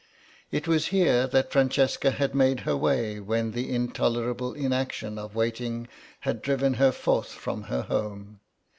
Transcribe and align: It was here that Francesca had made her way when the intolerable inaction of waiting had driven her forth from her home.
It 0.51 0.67
was 0.67 0.87
here 0.87 1.27
that 1.27 1.51
Francesca 1.51 2.09
had 2.09 2.33
made 2.33 2.61
her 2.61 2.75
way 2.75 3.19
when 3.19 3.51
the 3.51 3.71
intolerable 3.71 4.53
inaction 4.55 5.19
of 5.19 5.35
waiting 5.35 5.87
had 6.21 6.41
driven 6.41 6.73
her 6.81 6.91
forth 6.91 7.29
from 7.29 7.65
her 7.65 7.83
home. 7.83 8.39